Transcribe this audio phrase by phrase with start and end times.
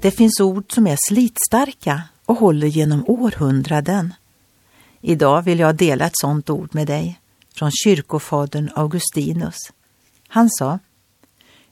[0.00, 4.14] Det finns ord som är slitstarka och håller genom århundraden.
[5.00, 7.20] Idag vill jag dela ett sådant ord med dig
[7.54, 9.56] från kyrkofadern Augustinus.
[10.28, 10.78] Han sa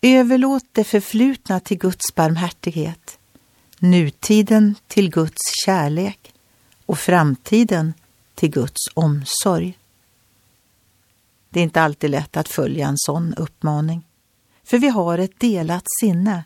[0.00, 3.18] Överlåt det förflutna till Guds barmhärtighet,
[3.78, 6.32] nutiden till Guds kärlek
[6.86, 7.94] och framtiden
[8.34, 9.78] till Guds omsorg.
[11.48, 14.04] Det är inte alltid lätt att följa en sån uppmaning,
[14.64, 16.44] för vi har ett delat sinne.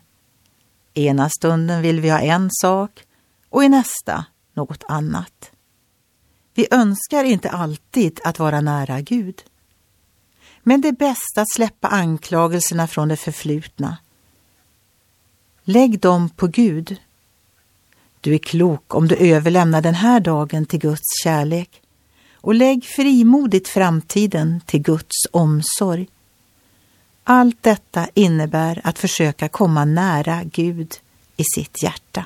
[0.93, 3.03] Ena stunden vill vi ha en sak
[3.49, 5.51] och i nästa något annat.
[6.53, 9.43] Vi önskar inte alltid att vara nära Gud.
[10.63, 13.97] Men det är bäst att släppa anklagelserna från det förflutna.
[15.63, 16.97] Lägg dem på Gud.
[18.21, 21.81] Du är klok om du överlämnar den här dagen till Guds kärlek
[22.33, 26.07] och lägg frimodigt framtiden till Guds omsorg.
[27.23, 30.95] Allt detta innebär att försöka komma nära Gud
[31.37, 32.25] i sitt hjärta.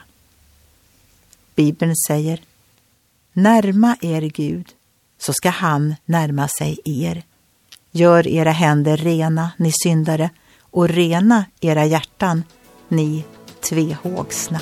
[1.56, 2.42] Bibeln säger
[3.34, 4.72] Närma er Gud,
[5.18, 7.24] så ska han närma sig er.
[7.92, 10.30] Gör era händer rena, ni syndare,
[10.60, 12.44] och rena era hjärtan,
[12.88, 13.24] ni
[13.70, 14.62] tvehågsna.